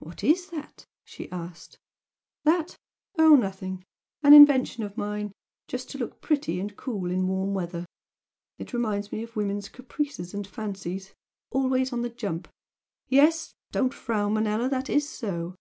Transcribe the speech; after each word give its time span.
"What 0.00 0.24
is 0.24 0.48
that?" 0.50 0.86
she 1.04 1.30
asked. 1.30 1.78
"That? 2.44 2.76
Oh, 3.16 3.36
nothing! 3.36 3.84
An 4.20 4.32
invention 4.32 4.82
of 4.82 4.96
mine 4.96 5.30
just 5.68 5.88
to 5.90 5.98
look 5.98 6.20
pretty 6.20 6.58
and 6.58 6.76
cool 6.76 7.12
in 7.12 7.28
warm 7.28 7.54
weather! 7.54 7.86
It 8.58 8.72
reminds 8.72 9.12
me 9.12 9.22
of 9.22 9.36
women's 9.36 9.68
caprices 9.68 10.34
and 10.34 10.48
fancies 10.48 11.14
always 11.52 11.92
on 11.92 12.02
the 12.02 12.10
jump! 12.10 12.48
Yes! 13.06 13.54
don't 13.70 13.94
frown, 13.94 14.34
Manella! 14.34 14.68
that 14.68 14.90
is 14.90 15.08
so! 15.08 15.54